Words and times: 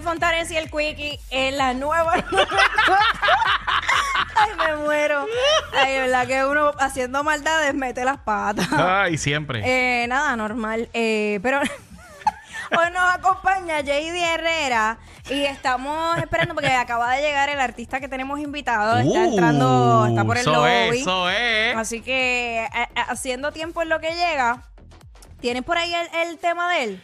Jackie 0.00 0.08
Fontanes 0.08 0.50
y 0.50 0.56
el 0.56 0.70
Quickie 0.70 1.20
en 1.30 1.58
la 1.58 1.74
nueva. 1.74 2.14
Ay, 4.34 4.50
me 4.56 4.76
muero. 4.76 5.26
Ay, 5.76 5.98
verdad 5.98 6.26
que 6.26 6.44
uno 6.46 6.72
haciendo 6.78 7.22
maldades 7.22 7.74
mete 7.74 8.04
las 8.04 8.18
patas. 8.18 8.68
Ay, 8.72 9.18
siempre. 9.18 9.60
Eh, 9.64 10.06
nada, 10.08 10.34
normal. 10.36 10.88
Eh, 10.94 11.38
pero 11.42 11.60
hoy 12.70 12.90
nos 12.92 13.14
acompaña 13.14 13.80
JD 13.80 14.16
Herrera 14.34 14.96
y 15.28 15.44
estamos 15.44 16.16
esperando 16.18 16.54
porque 16.54 16.72
acaba 16.72 17.12
de 17.16 17.20
llegar 17.22 17.50
el 17.50 17.60
artista 17.60 18.00
que 18.00 18.08
tenemos 18.08 18.40
invitado. 18.40 18.98
Está 18.98 19.10
Uh, 19.20 19.24
entrando, 19.24 20.06
está 20.08 20.24
por 20.24 20.36
el 20.36 20.40
eso 20.42 20.52
lobby. 20.52 20.68
es, 20.96 21.02
eso 21.02 21.28
es. 21.30 21.76
Así 21.76 22.00
que 22.00 22.64
eh, 22.64 22.68
eh, 22.74 22.86
haciendo 23.08 23.52
tiempo 23.52 23.82
en 23.82 23.90
lo 23.90 24.00
que 24.00 24.14
llega. 24.14 24.62
¿Tienes 25.40 25.62
por 25.62 25.76
ahí 25.78 25.92
el, 25.94 26.28
el 26.28 26.38
tema 26.38 26.70
de 26.72 26.84
él? 26.84 27.02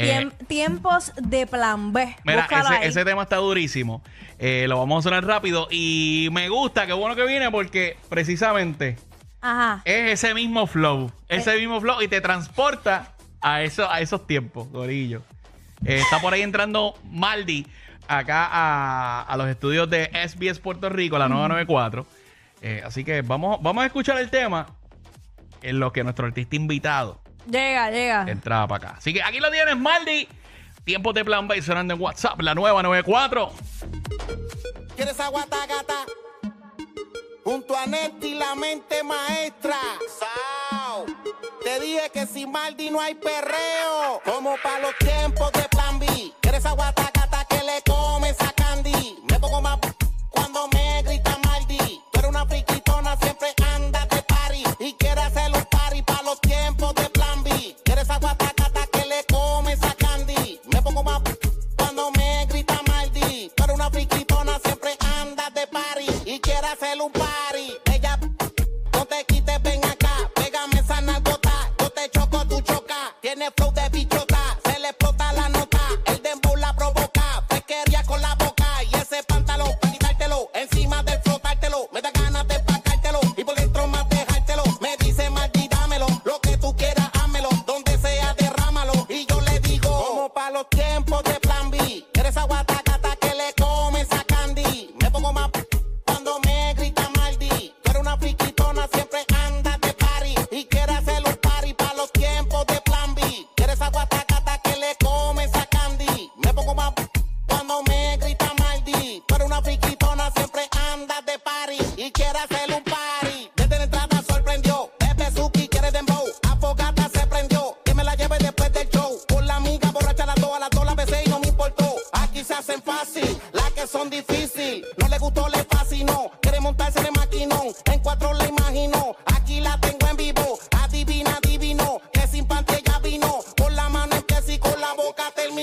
Eh, 0.00 0.06
Tiem- 0.06 0.32
tiempos 0.46 1.12
de 1.16 1.46
plan 1.48 1.92
B. 1.92 2.14
Mira, 2.24 2.46
ese, 2.48 2.86
ese 2.86 3.04
tema 3.04 3.22
está 3.24 3.36
durísimo. 3.36 4.00
Eh, 4.38 4.66
lo 4.68 4.78
vamos 4.78 5.00
a 5.04 5.08
sonar 5.08 5.24
rápido. 5.26 5.66
Y 5.72 6.28
me 6.30 6.48
gusta, 6.48 6.86
qué 6.86 6.92
bueno 6.92 7.16
que 7.16 7.26
viene 7.26 7.50
porque 7.50 7.96
precisamente 8.08 8.96
Ajá. 9.40 9.82
es 9.84 10.12
ese 10.24 10.34
mismo 10.34 10.68
flow. 10.68 11.10
Ese 11.28 11.56
Eh. 11.56 11.58
mismo 11.58 11.80
flow 11.80 12.00
y 12.00 12.06
te 12.06 12.20
transporta 12.20 13.12
a, 13.40 13.62
eso, 13.62 13.90
a 13.90 14.00
esos 14.00 14.24
tiempos, 14.26 14.68
Gorillo. 14.70 15.22
Está 15.84 16.20
por 16.20 16.32
ahí 16.32 16.42
entrando 16.42 16.94
Maldi 17.10 17.66
acá 18.06 18.48
a, 18.50 19.22
a 19.22 19.36
los 19.36 19.48
estudios 19.48 19.90
de 19.90 20.10
SBS 20.12 20.60
Puerto 20.60 20.88
Rico, 20.88 21.18
la 21.18 21.28
994. 21.28 22.06
Eh, 22.62 22.82
así 22.84 23.02
que 23.04 23.22
vamos, 23.22 23.60
vamos 23.62 23.82
a 23.82 23.86
escuchar 23.86 24.18
el 24.18 24.30
tema 24.30 24.66
en 25.62 25.80
lo 25.80 25.92
que 25.92 26.04
nuestro 26.04 26.26
artista 26.26 26.54
invitado 26.56 27.20
Llega, 27.50 27.90
llega. 27.90 28.24
entraba 28.28 28.68
para 28.68 28.88
acá. 28.88 28.98
Así 28.98 29.12
que 29.12 29.22
aquí 29.22 29.40
lo 29.40 29.50
tienes, 29.50 29.76
Maldi. 29.76 30.28
Tiempos 30.84 31.14
de 31.14 31.24
plan 31.24 31.46
B 31.48 31.60
sonando 31.62 31.94
en 31.94 32.00
WhatsApp, 32.00 32.40
la 32.40 32.54
nueva 32.54 32.82
94. 32.82 33.52
¿Quieres 34.96 35.20
agua 35.20 35.46
gata? 35.50 36.04
Junto 37.44 37.76
a 37.76 37.86
Neti, 37.86 38.34
la 38.34 38.54
mente 38.54 39.02
maestra. 39.02 39.76
Sao. 40.18 41.06
Te 41.62 41.80
dije 41.80 42.10
que 42.12 42.26
sin 42.26 42.50
Maldi 42.50 42.90
no 42.90 43.00
hay 43.00 43.14
perreo. 43.14 44.20
Como 44.24 44.56
para 44.62 44.80
los 44.80 44.96
tiempos 44.98 45.52
de 45.52 45.62
plan 45.68 45.98
B. 45.98 46.06
¿Quieres 46.40 46.66
agua 46.66 46.92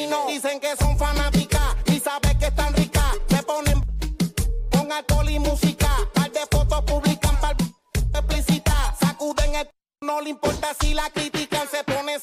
terminó. 0.05 0.27
Dicen 0.27 0.59
que 0.59 0.75
son 0.77 0.97
fanáticas 0.97 1.75
y 1.85 1.99
sabes 1.99 2.35
que 2.35 2.45
están 2.45 2.73
ricas. 2.73 3.03
Se 3.29 3.43
ponen 3.43 3.83
con 4.71 4.91
alcohol 4.91 5.29
y 5.29 5.39
música. 5.39 5.89
Par 6.13 6.31
de 6.31 6.41
fotos 6.51 6.83
publican 6.83 7.39
par 7.39 7.55
explícita. 8.13 8.95
Sacuden 8.99 9.55
el 9.55 9.69
no 10.01 10.21
le 10.21 10.29
importa 10.29 10.69
si 10.79 10.93
la 10.93 11.09
critican. 11.09 11.67
Se 11.69 11.83
pone 11.83 12.19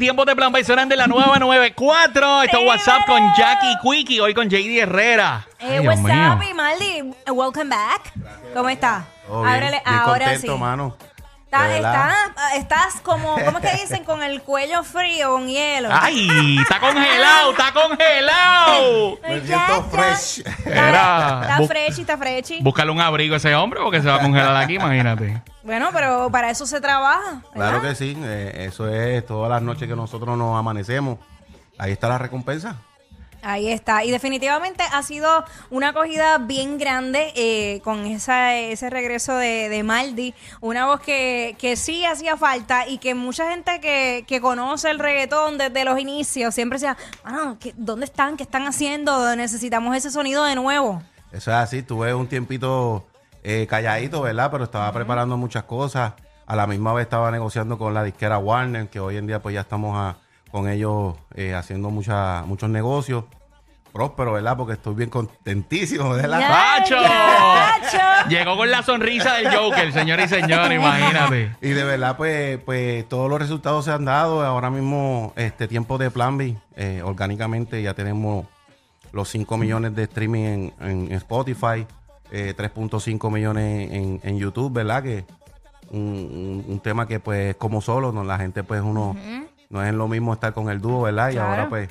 Tiempos 0.00 0.24
de 0.24 0.34
plan 0.34 0.50
B 0.50 0.64
en 0.66 0.96
la 0.96 1.06
nueva 1.06 1.38
94. 1.38 2.42
Esto 2.44 2.56
es 2.58 2.66
WhatsApp 2.66 3.06
con 3.06 3.22
Jackie 3.36 3.74
Quickie. 3.82 4.18
Hoy 4.22 4.32
con 4.32 4.48
JD 4.48 4.78
Herrera. 4.80 5.46
Eh, 5.58 5.66
Ay, 5.72 5.78
Dios 5.82 5.84
what's 5.94 6.00
mío. 6.00 6.32
up, 6.36 6.42
Imaldi? 6.42 7.14
Welcome 7.30 7.68
back. 7.76 8.10
¿Cómo 8.54 8.70
está? 8.70 9.04
Todo 9.26 9.42
bien, 9.42 9.54
Ábrele, 9.54 9.70
bien 9.70 9.82
ahora 9.86 10.24
contento, 10.24 10.54
sí. 10.54 10.58
mano. 10.58 10.96
Está- 11.44 11.64
De 11.64 11.74
verdad. 11.74 12.12
está- 12.28 12.54
estás 12.56 13.00
como, 13.02 13.34
¿cómo 13.44 13.58
es 13.58 13.70
que 13.70 13.82
dicen? 13.82 14.04
Con 14.04 14.22
el 14.22 14.40
cuello 14.40 14.82
frío, 14.84 15.32
con 15.32 15.46
hielo. 15.48 15.90
¡Ay! 15.92 16.56
¡Está 16.62 16.80
congelado! 16.80 17.50
¡Está 17.50 17.72
congelado! 17.72 19.18
Me 19.28 19.40
Ya, 19.42 19.66
siento 19.66 19.84
fresh. 19.90 20.38
Está, 20.38 20.88
Era- 20.88 21.40
está 21.42 21.58
bu- 21.58 21.68
frechi, 21.68 22.00
está 22.00 22.16
frechi. 22.16 22.58
Búscale 22.62 22.90
un 22.90 23.00
abrigo 23.02 23.34
a 23.34 23.36
ese 23.36 23.54
hombre 23.54 23.80
porque 23.82 24.00
se 24.00 24.08
va 24.08 24.14
a 24.16 24.20
congelar 24.20 24.56
aquí, 24.56 24.76
imagínate. 24.76 25.42
Bueno, 25.62 25.90
pero 25.92 26.30
para 26.30 26.50
eso 26.50 26.66
se 26.66 26.80
trabaja. 26.80 27.42
Claro 27.52 27.82
que 27.82 27.94
sí, 27.94 28.16
eh, 28.18 28.66
eso 28.68 28.88
es 28.88 29.24
todas 29.26 29.50
las 29.50 29.60
noches 29.62 29.88
que 29.88 29.96
nosotros 29.96 30.36
nos 30.38 30.58
amanecemos. 30.58 31.18
Ahí 31.78 31.92
está 31.92 32.08
la 32.08 32.18
recompensa. 32.18 32.76
Ahí 33.42 33.68
está. 33.70 34.04
Y 34.04 34.10
definitivamente 34.10 34.82
ha 34.92 35.02
sido 35.02 35.44
una 35.70 35.88
acogida 35.90 36.36
bien 36.36 36.76
grande 36.76 37.32
eh, 37.34 37.80
con 37.82 38.04
esa, 38.04 38.54
ese 38.56 38.90
regreso 38.90 39.34
de, 39.34 39.70
de 39.70 39.82
Maldi. 39.82 40.34
Una 40.60 40.84
voz 40.86 41.00
que, 41.00 41.56
que 41.58 41.76
sí 41.76 42.04
hacía 42.04 42.36
falta 42.36 42.86
y 42.86 42.98
que 42.98 43.14
mucha 43.14 43.50
gente 43.50 43.80
que, 43.80 44.24
que 44.28 44.42
conoce 44.42 44.90
el 44.90 44.98
reggaetón 44.98 45.56
desde 45.56 45.86
los 45.86 45.98
inicios 45.98 46.54
siempre 46.54 46.76
decía, 46.78 46.98
"Mano, 47.24 47.56
¿qué- 47.58 47.72
¿dónde 47.78 48.04
están? 48.04 48.36
¿Qué 48.36 48.42
están 48.42 48.66
haciendo? 48.66 49.34
Necesitamos 49.34 49.96
ese 49.96 50.10
sonido 50.10 50.44
de 50.44 50.54
nuevo. 50.54 51.02
Eso 51.32 51.50
es 51.50 51.56
así, 51.56 51.82
tuve 51.82 52.12
un 52.12 52.26
tiempito 52.26 53.06
eh, 53.42 53.66
calladito, 53.68 54.22
¿verdad? 54.22 54.50
Pero 54.50 54.64
estaba 54.64 54.90
preparando 54.92 55.36
muchas 55.36 55.64
cosas. 55.64 56.14
A 56.46 56.56
la 56.56 56.66
misma 56.66 56.92
vez 56.92 57.04
estaba 57.04 57.30
negociando 57.30 57.78
con 57.78 57.94
la 57.94 58.02
disquera 58.02 58.38
Warner, 58.38 58.88
que 58.88 58.98
hoy 59.00 59.16
en 59.16 59.26
día 59.26 59.40
pues 59.40 59.54
ya 59.54 59.60
estamos 59.60 59.96
a- 59.96 60.16
con 60.50 60.68
ellos 60.68 61.14
eh, 61.34 61.54
haciendo 61.54 61.90
mucha, 61.90 62.42
muchos 62.46 62.68
negocios. 62.70 63.24
Próspero, 63.92 64.32
¿verdad? 64.34 64.56
Porque 64.56 64.74
estoy 64.74 64.94
bien 64.94 65.10
contentísimo, 65.10 66.10
¿verdad? 66.10 66.38
Ya, 66.40 66.48
¡Pacho! 66.48 66.96
Pacho. 66.96 68.28
Llegó 68.28 68.56
con 68.56 68.70
la 68.70 68.84
sonrisa 68.84 69.34
del 69.34 69.52
Joker, 69.52 69.92
señor 69.92 70.20
y 70.20 70.28
señor, 70.28 70.72
imagínate. 70.72 71.56
Y 71.60 71.70
de 71.70 71.82
verdad, 71.84 72.16
pues, 72.16 72.58
pues 72.64 73.08
todos 73.08 73.28
los 73.28 73.40
resultados 73.40 73.84
se 73.86 73.90
han 73.90 74.04
dado. 74.04 74.42
Ahora 74.44 74.70
mismo, 74.70 75.32
este 75.34 75.66
tiempo 75.66 75.98
de 75.98 76.10
Plan 76.12 76.38
B, 76.38 76.56
eh, 76.76 77.02
orgánicamente 77.04 77.82
ya 77.82 77.94
tenemos 77.94 78.46
los 79.12 79.28
5 79.28 79.56
millones 79.56 79.94
de 79.96 80.04
streaming 80.04 80.40
en, 80.40 80.72
en 80.80 81.12
Spotify, 81.12 81.84
eh, 82.30 82.54
3.5 82.56 83.30
millones 83.30 83.90
en, 83.92 84.20
en 84.22 84.38
YouTube, 84.38 84.72
¿verdad? 84.72 85.02
Que 85.02 85.24
un, 85.90 86.00
un- 86.00 86.64
un 86.68 86.80
tema 86.80 87.06
que 87.08 87.18
pues 87.20 87.56
como 87.56 87.80
solo, 87.80 88.12
¿no? 88.12 88.22
la 88.24 88.38
gente 88.38 88.62
pues 88.62 88.80
uno 88.82 89.16
no 89.70 89.84
es 89.84 89.92
lo 89.94 90.08
mismo 90.08 90.32
estar 90.32 90.52
con 90.52 90.68
el 90.70 90.80
dúo, 90.80 91.02
¿verdad? 91.02 91.30
Y 91.32 91.38
ahora 91.38 91.68
pues 91.68 91.88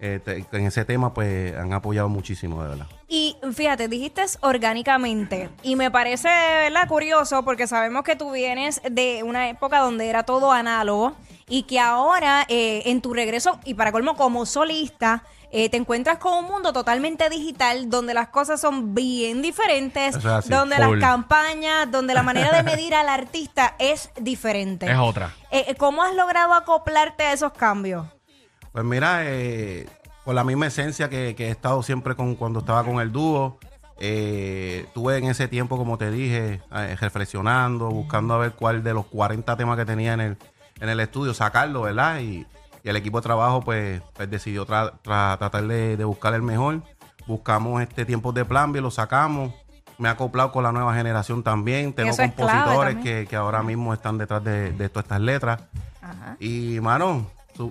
eh, 0.00 0.20
te- 0.24 0.44
en 0.56 0.66
ese 0.66 0.84
tema 0.84 1.14
pues 1.14 1.56
han 1.56 1.72
apoyado 1.72 2.08
muchísimo, 2.08 2.62
de 2.62 2.68
verdad. 2.70 2.86
Y 3.08 3.36
fíjate, 3.52 3.88
dijiste 3.88 4.22
orgánicamente. 4.40 5.50
Y 5.62 5.76
me 5.76 5.90
parece, 5.90 6.28
¿verdad? 6.28 6.88
Curioso 6.88 7.44
porque 7.44 7.66
sabemos 7.66 8.02
que 8.02 8.16
tú 8.16 8.32
vienes 8.32 8.80
de 8.90 9.22
una 9.22 9.48
época 9.48 9.78
donde 9.80 10.08
era 10.08 10.22
todo 10.24 10.50
análogo 10.52 11.12
y 11.48 11.64
que 11.64 11.78
ahora 11.78 12.44
eh, 12.48 12.82
en 12.86 13.00
tu 13.02 13.12
regreso, 13.14 13.58
y 13.64 13.74
para 13.74 13.92
colmo 13.92 14.16
como 14.16 14.46
solista, 14.46 15.22
eh, 15.56 15.68
te 15.68 15.76
encuentras 15.76 16.18
con 16.18 16.34
un 16.34 16.44
mundo 16.50 16.72
totalmente 16.72 17.30
digital 17.30 17.88
donde 17.88 18.12
las 18.12 18.28
cosas 18.28 18.60
son 18.60 18.94
bien 18.94 19.40
diferentes, 19.40 20.16
Eso 20.16 20.28
es 20.28 20.34
así, 20.34 20.50
donde 20.50 20.76
full. 20.76 20.98
las 20.98 21.10
campañas, 21.10 21.90
donde 21.90 22.12
la 22.12 22.24
manera 22.24 22.50
de 22.52 22.62
medir 22.70 22.94
al 22.94 23.08
artista 23.08 23.76
es 23.78 24.10
diferente. 24.20 24.90
Es 24.90 24.98
otra. 24.98 25.30
Eh, 25.50 25.66
eh, 25.68 25.74
¿Cómo 25.76 26.02
has 26.02 26.14
logrado 26.14 26.52
acoplarte 26.54 27.22
a 27.22 27.32
esos 27.32 27.52
cambios? 27.52 28.04
Pues 28.72 28.84
mira, 28.84 29.20
eh, 29.22 29.88
con 30.24 30.34
la 30.34 30.42
misma 30.42 30.66
esencia 30.66 31.08
que, 31.08 31.36
que 31.36 31.46
he 31.46 31.50
estado 31.50 31.82
siempre 31.84 32.16
con 32.16 32.34
cuando 32.34 32.58
estaba 32.58 32.82
con 32.82 33.00
el 33.00 33.12
dúo, 33.12 33.58
eh, 33.98 34.86
tuve 34.92 35.18
en 35.18 35.26
ese 35.26 35.46
tiempo, 35.48 35.76
como 35.76 35.98
te 35.98 36.10
dije, 36.10 36.60
eh, 36.72 36.96
reflexionando, 37.00 37.88
buscando 37.90 38.34
a 38.34 38.38
ver 38.38 38.52
cuál 38.52 38.82
de 38.82 38.92
los 38.92 39.06
40 39.06 39.56
temas 39.56 39.76
que 39.76 39.84
tenía 39.84 40.14
en 40.14 40.20
el, 40.20 40.36
en 40.80 40.88
el 40.88 40.98
estudio, 41.00 41.32
sacarlo, 41.32 41.82
¿verdad? 41.82 42.20
Y, 42.20 42.46
y 42.84 42.88
el 42.90 42.96
equipo 42.96 43.18
de 43.18 43.22
trabajo 43.22 43.62
pues, 43.62 44.00
pues 44.14 44.30
decidió 44.30 44.66
tra- 44.66 44.92
tra- 45.02 45.38
tratar 45.38 45.66
de, 45.66 45.96
de 45.96 46.04
buscar 46.04 46.34
el 46.34 46.42
mejor. 46.42 46.82
Buscamos 47.26 47.80
este 47.82 48.04
tiempo 48.04 48.32
de 48.32 48.44
plan 48.44 48.70
B, 48.72 48.80
lo 48.82 48.90
sacamos. 48.90 49.52
Me 49.96 50.08
he 50.08 50.12
acoplado 50.12 50.52
con 50.52 50.62
la 50.64 50.70
nueva 50.72 50.94
generación 50.94 51.42
también. 51.42 51.94
Tengo 51.94 52.14
compositores 52.16 52.96
que, 52.96 53.26
que 53.26 53.36
ahora 53.36 53.62
mismo 53.62 53.94
están 53.94 54.18
detrás 54.18 54.44
de, 54.44 54.72
de 54.72 54.88
todas 54.90 55.04
estas 55.06 55.20
letras. 55.20 55.62
Y, 56.38 56.78
mano, 56.80 57.26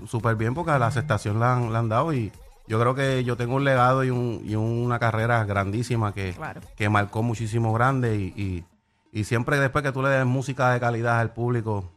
súper 0.07 0.35
bien 0.35 0.53
porque 0.55 0.71
la 0.79 0.87
aceptación 0.87 1.39
la 1.39 1.53
han, 1.53 1.71
la 1.71 1.79
han 1.79 1.89
dado 1.89 2.11
y 2.13 2.31
yo 2.67 2.79
creo 2.79 2.95
que 2.95 3.23
yo 3.23 3.35
tengo 3.37 3.55
un 3.55 3.65
legado 3.65 4.03
y, 4.03 4.09
un- 4.09 4.41
y 4.43 4.55
una 4.55 4.97
carrera 4.97 5.43
grandísima 5.45 6.13
que, 6.13 6.33
Claro. 6.33 6.61
que 6.75 6.89
marcó 6.89 7.21
muchísimo 7.21 7.71
grande 7.73 8.15
y, 8.15 8.23
y- 8.35 8.65
y 9.11 9.25
siempre 9.25 9.59
después 9.59 9.83
que 9.83 9.91
tú 9.91 10.01
le 10.01 10.09
des 10.09 10.25
música 10.25 10.71
de 10.71 10.79
calidad 10.79 11.19
al 11.19 11.33
público 11.33 11.91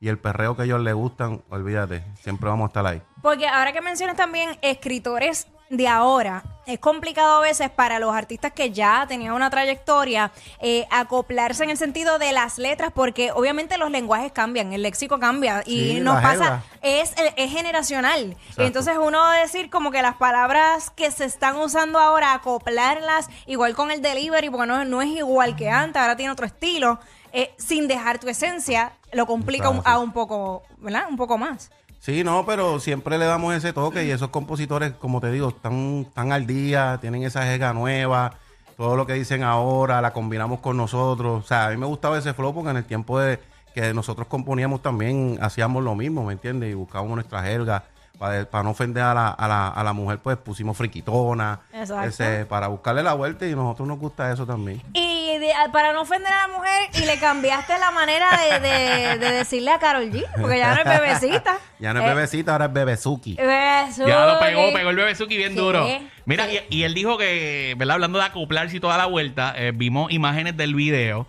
y 0.00 0.08
el 0.08 0.18
perreo 0.18 0.56
que 0.56 0.62
a 0.62 0.64
ellos 0.64 0.80
les 0.80 0.94
gustan, 0.94 1.42
olvídate, 1.50 2.02
siempre 2.22 2.48
vamos 2.48 2.64
a 2.64 2.68
estar 2.68 2.86
ahí. 2.86 3.02
Porque 3.20 3.46
ahora 3.46 3.72
que 3.72 3.82
mencionas 3.82 4.16
también 4.16 4.58
escritores 4.62 5.46
de 5.68 5.86
ahora, 5.86 6.42
es 6.66 6.80
complicado 6.80 7.36
a 7.36 7.40
veces 7.40 7.70
para 7.70 8.00
los 8.00 8.12
artistas 8.12 8.52
que 8.52 8.72
ya 8.72 9.04
tenían 9.06 9.34
una 9.34 9.50
trayectoria 9.50 10.32
eh, 10.58 10.84
acoplarse 10.90 11.62
en 11.62 11.70
el 11.70 11.76
sentido 11.76 12.18
de 12.18 12.32
las 12.32 12.58
letras, 12.58 12.90
porque 12.92 13.30
obviamente 13.30 13.78
los 13.78 13.90
lenguajes 13.90 14.32
cambian, 14.32 14.72
el 14.72 14.82
léxico 14.82 15.20
cambia 15.20 15.62
y 15.66 15.92
Sí, 15.92 16.00
nos 16.00 16.20
pasa, 16.20 16.64
es, 16.82 17.14
es 17.36 17.52
generacional. 17.52 18.32
Exacto. 18.32 18.62
Entonces 18.62 18.96
uno 19.00 19.30
decir 19.32 19.70
como 19.70 19.92
que 19.92 20.02
las 20.02 20.16
palabras 20.16 20.90
que 20.90 21.10
se 21.12 21.26
están 21.26 21.56
usando 21.56 22.00
ahora, 22.00 22.34
acoplarlas 22.34 23.28
igual 23.46 23.74
con 23.74 23.92
el 23.92 24.02
delivery, 24.02 24.50
porque 24.50 24.66
no, 24.66 24.84
no 24.84 25.02
es 25.02 25.08
igual 25.08 25.54
que 25.54 25.68
antes, 25.68 26.00
ahora 26.00 26.16
tiene 26.16 26.32
otro 26.32 26.46
estilo, 26.46 26.98
eh, 27.32 27.54
sin 27.58 27.86
dejar 27.86 28.18
tu 28.18 28.28
esencia, 28.28 28.92
lo 29.12 29.26
complica 29.26 29.68
un, 29.70 29.82
a 29.84 29.98
un 29.98 30.12
poco, 30.12 30.62
¿verdad? 30.78 31.04
Un 31.08 31.16
poco 31.16 31.38
más. 31.38 31.70
Sí, 32.00 32.24
no, 32.24 32.46
pero 32.46 32.80
siempre 32.80 33.18
le 33.18 33.26
damos 33.26 33.54
ese 33.54 33.74
toque 33.74 34.04
y 34.04 34.10
esos 34.10 34.30
compositores, 34.30 34.92
como 34.92 35.20
te 35.20 35.30
digo, 35.30 35.48
están, 35.48 36.06
están 36.08 36.32
al 36.32 36.46
día, 36.46 36.98
tienen 37.00 37.24
esa 37.24 37.44
jerga 37.44 37.74
nueva, 37.74 38.32
todo 38.78 38.96
lo 38.96 39.06
que 39.06 39.12
dicen 39.12 39.42
ahora, 39.42 40.00
la 40.00 40.14
combinamos 40.14 40.60
con 40.60 40.78
nosotros. 40.78 41.44
O 41.44 41.46
sea, 41.46 41.66
a 41.66 41.70
mí 41.70 41.76
me 41.76 41.84
gustaba 41.84 42.18
ese 42.18 42.32
flow 42.32 42.54
porque 42.54 42.70
en 42.70 42.78
el 42.78 42.86
tiempo 42.86 43.18
de 43.20 43.38
que 43.74 43.92
nosotros 43.92 44.26
componíamos 44.28 44.80
también 44.80 45.38
hacíamos 45.42 45.84
lo 45.84 45.94
mismo, 45.94 46.24
¿me 46.24 46.32
entiendes? 46.32 46.70
Y 46.70 46.74
buscábamos 46.74 47.16
nuestra 47.16 47.42
jerga. 47.42 47.84
Para, 48.20 48.44
para 48.44 48.62
no 48.64 48.72
ofender 48.72 49.02
a 49.02 49.14
la, 49.14 49.28
a, 49.30 49.48
la, 49.48 49.68
a 49.68 49.82
la 49.82 49.94
mujer, 49.94 50.18
pues 50.18 50.36
pusimos 50.36 50.76
friquitona. 50.76 51.60
Exacto. 51.72 52.06
ese, 52.06 52.44
para 52.44 52.66
buscarle 52.68 53.02
la 53.02 53.14
vuelta 53.14 53.46
y 53.46 53.52
a 53.52 53.56
nosotros 53.56 53.88
nos 53.88 53.98
gusta 53.98 54.30
eso 54.30 54.44
también. 54.46 54.82
Y 54.92 55.38
de- 55.38 55.54
para 55.72 55.94
no 55.94 56.02
ofender 56.02 56.30
a 56.30 56.46
la 56.46 56.54
mujer, 56.54 56.90
y 56.92 57.06
le 57.06 57.18
cambiaste 57.18 57.78
la 57.78 57.90
manera 57.92 58.28
de, 58.36 58.60
de- 58.60 59.18
de 59.18 59.32
decirle 59.32 59.70
a 59.72 59.78
Carol 59.78 60.10
G, 60.10 60.22
porque 60.38 60.58
ya 60.58 60.74
no 60.74 60.82
es 60.82 61.00
bebecita. 61.00 61.56
Ya 61.80 61.94
no 61.94 62.00
es 62.00 62.04
Eh, 62.04 62.08
bebecita, 62.14 62.52
ahora 62.52 62.66
es 62.66 62.72
bebezuki. 62.74 63.36
Bebezuki. 63.36 64.10
Ya 64.10 64.26
lo 64.26 64.38
pegó, 64.38 64.70
pegó 64.74 64.90
el 64.90 64.96
bebé 64.96 65.14
Suki 65.14 65.38
bien 65.38 65.52
Sí, 65.52 65.56
duro. 65.56 65.86
Mira, 66.26 66.44
sí. 66.46 66.58
y, 66.68 66.76
y 66.80 66.82
él 66.82 66.92
dijo 66.92 67.16
que, 67.16 67.74
¿verdad? 67.78 67.94
Hablando 67.94 68.18
de 68.18 68.26
acoplarse 68.26 68.76
y 68.76 68.80
toda 68.80 68.98
la 68.98 69.06
vuelta, 69.06 69.54
eh, 69.56 69.72
vimos 69.74 70.12
imágenes 70.12 70.58
del 70.58 70.74
video. 70.74 71.26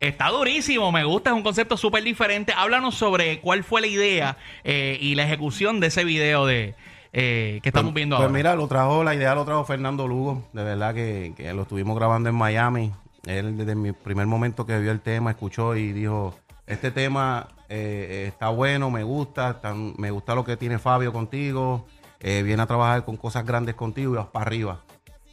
Está 0.00 0.28
durísimo, 0.28 0.92
me 0.92 1.02
gusta, 1.04 1.30
es 1.30 1.36
un 1.36 1.42
concepto 1.42 1.76
súper 1.76 2.04
diferente. 2.04 2.52
Háblanos 2.56 2.94
sobre 2.94 3.40
cuál 3.40 3.64
fue 3.64 3.80
la 3.80 3.88
idea 3.88 4.36
eh, 4.62 4.96
y 5.00 5.16
la 5.16 5.24
ejecución 5.24 5.80
de 5.80 5.88
ese 5.88 6.04
video 6.04 6.46
de 6.46 6.76
eh, 7.12 7.58
que 7.62 7.68
estamos 7.70 7.90
Pues- 7.90 7.96
viendo 7.96 8.16
pues 8.16 8.26
ahora. 8.26 8.36
mira, 8.38 8.54
lo 8.54 8.68
trajo, 8.68 9.02
la 9.02 9.14
idea 9.16 9.34
lo 9.34 9.44
trajo 9.44 9.64
Fernando 9.64 10.06
Lugo. 10.06 10.44
De 10.52 10.62
verdad 10.62 10.94
que, 10.94 11.32
que 11.36 11.52
lo 11.52 11.62
estuvimos 11.62 11.96
grabando 11.98 12.28
en 12.28 12.36
Miami. 12.36 12.92
Él 13.26 13.56
desde 13.56 13.74
mi 13.74 13.90
primer 13.92 14.26
momento 14.28 14.64
que 14.66 14.78
vio 14.78 14.92
el 14.92 15.00
tema, 15.00 15.30
escuchó 15.30 15.74
y 15.74 15.90
dijo, 15.92 16.32
este 16.68 16.92
tema 16.92 17.48
eh, 17.68 18.26
está 18.28 18.50
bueno, 18.50 18.90
me 18.90 19.02
gusta, 19.02 19.60
me 19.96 20.12
gusta 20.12 20.36
lo 20.36 20.44
que 20.44 20.56
tiene 20.56 20.78
Fabio 20.78 21.12
contigo, 21.12 21.86
eh, 22.20 22.42
viene 22.44 22.62
a 22.62 22.66
trabajar 22.66 23.04
con 23.04 23.16
cosas 23.16 23.44
grandes 23.44 23.74
contigo 23.74 24.12
y 24.12 24.16
vas 24.16 24.26
para 24.28 24.46
arriba. 24.46 24.80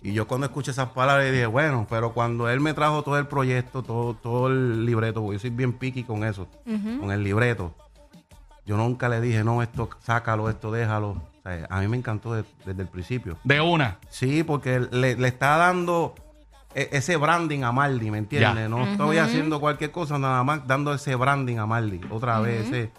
Y 0.05 0.13
yo 0.13 0.27
cuando 0.27 0.45
escuché 0.45 0.69
esas 0.69 0.89
palabras 0.89 1.31
dije, 1.31 1.47
bueno, 1.47 1.87
pero 1.89 2.13
cuando 2.13 2.47
él 2.47 2.59
me 2.59 2.73
trajo 2.75 3.01
todo 3.01 3.17
el 3.17 3.25
proyecto, 3.25 3.81
todo, 3.81 4.13
todo 4.13 4.47
el 4.49 4.85
libreto, 4.85 5.21
porque 5.21 5.37
yo 5.37 5.39
soy 5.39 5.49
bien 5.49 5.73
picky 5.73 6.03
con 6.03 6.23
eso, 6.23 6.47
con 6.99 7.11
el 7.11 7.23
libreto, 7.23 7.73
yo 8.67 8.77
nunca 8.77 9.09
le 9.09 9.19
dije, 9.19 9.43
no, 9.43 9.63
esto 9.63 9.89
sácalo, 10.03 10.47
esto 10.49 10.71
déjalo. 10.71 11.09
O 11.09 11.21
sea, 11.43 11.65
a 11.71 11.79
mí 11.81 11.87
me 11.87 11.97
encantó 11.97 12.33
de- 12.35 12.43
desde 12.65 12.83
el 12.83 12.87
principio. 12.87 13.37
De 13.43 13.61
una. 13.61 13.97
Sí, 14.09 14.43
porque 14.43 14.79
le, 14.91 15.15
le 15.15 15.27
está 15.27 15.57
dando 15.57 16.13
e- 16.75 16.89
ese 16.91 17.17
branding 17.17 17.63
a 17.63 17.71
Mardi, 17.71 18.11
¿me 18.11 18.19
entiendes? 18.19 18.63
Ya. 18.63 18.69
No 18.69 18.85
estoy 18.85 19.17
haciendo 19.17 19.59
cualquier 19.59 19.89
cosa, 19.91 20.19
nada 20.19 20.43
más 20.43 20.67
dando 20.67 20.93
ese 20.93 21.15
branding 21.15 21.57
a 21.57 21.65
Mardi. 21.65 22.01
Otra 22.11 22.39
vez, 22.41 22.67
ese, 22.67 22.91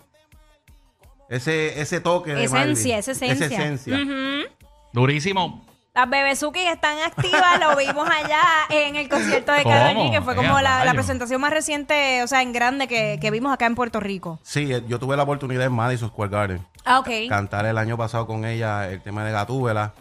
ese, 1.29 1.81
ese 1.81 2.01
toque 2.01 2.35
de 2.35 2.49
Mardi. 2.49 2.73
Esencia, 2.73 2.99
esa 2.99 3.13
esencia. 3.13 3.47
Esa 3.47 3.55
esencia. 3.63 3.99
Durísimo. 4.93 5.66
Las 5.97 6.11
Bebezuki 6.11 6.61
están 6.61 6.99
activas, 6.99 7.59
lo 7.59 7.75
vimos 7.75 8.07
allá 8.07 8.43
en 8.69 8.97
el 8.97 9.09
concierto 9.09 9.51
de. 9.53 9.63
Karol 9.65 9.97
G, 9.97 10.11
que 10.11 10.21
fue 10.21 10.37
como 10.37 10.61
la, 10.61 10.93
presentación 10.93 11.41
más 11.41 11.51
reciente, 11.51 12.23
o 12.23 12.27
sea, 12.27 12.43
en 12.43 12.53
grande 12.53 12.87
que, 12.87 13.19
que 13.19 13.31
vimos 13.31 13.51
acá 13.51 13.65
en 13.65 13.75
Puerto 13.75 13.99
Rico. 13.99 14.39
Sí, 14.43 14.73
eh, 14.75 14.83
yo 14.87 14.99
tuve 14.99 15.17
la 15.17 15.23
oportunidad 15.23 15.65
en 15.65 15.73
Madison 15.73 16.11
Square 16.11 16.31
Garden. 16.31 16.67
Ah, 16.85 16.99
ok. 16.99 17.09
Cantar 17.31 17.65
el 17.65 17.79
año 17.79 17.97
pasado 17.97 18.27
con 18.27 18.45
ella 18.45 18.91
el 18.91 19.01
tema 19.01 19.25
de 19.25 19.33
Gatúbela. 19.33 19.95